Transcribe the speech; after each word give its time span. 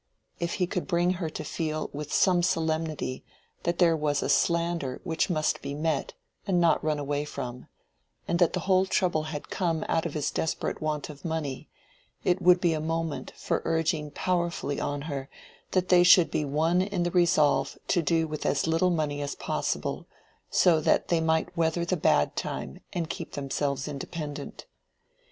If 0.39 0.53
he 0.55 0.65
could 0.65 0.87
bring 0.87 1.11
her 1.21 1.29
to 1.29 1.43
feel 1.43 1.91
with 1.93 2.11
some 2.11 2.41
solemnity 2.41 3.23
that 3.61 3.79
here 3.79 3.95
was 3.95 4.23
a 4.23 4.29
slander 4.29 4.99
which 5.03 5.29
must 5.29 5.61
be 5.61 5.75
met 5.75 6.15
and 6.47 6.59
not 6.59 6.83
run 6.83 6.97
away 6.97 7.23
from, 7.23 7.67
and 8.27 8.39
that 8.39 8.53
the 8.53 8.61
whole 8.61 8.87
trouble 8.87 9.21
had 9.29 9.51
come 9.51 9.85
out 9.87 10.07
of 10.07 10.15
his 10.15 10.31
desperate 10.31 10.81
want 10.81 11.11
of 11.11 11.23
money, 11.23 11.69
it 12.23 12.41
would 12.41 12.59
be 12.59 12.73
a 12.73 12.81
moment 12.81 13.31
for 13.35 13.61
urging 13.63 14.09
powerfully 14.09 14.79
on 14.79 15.01
her 15.03 15.29
that 15.69 15.89
they 15.89 16.01
should 16.01 16.31
be 16.31 16.45
one 16.45 16.81
in 16.81 17.03
the 17.03 17.11
resolve 17.11 17.77
to 17.89 18.01
do 18.01 18.27
with 18.27 18.43
as 18.43 18.65
little 18.65 18.89
money 18.89 19.21
as 19.21 19.35
possible, 19.35 20.07
so 20.49 20.81
that 20.81 21.09
they 21.09 21.19
might 21.21 21.55
weather 21.55 21.85
the 21.85 21.95
bad 21.95 22.35
time 22.35 22.79
and 22.91 23.07
keep 23.07 23.33
themselves 23.33 23.87
independent. 23.87 24.65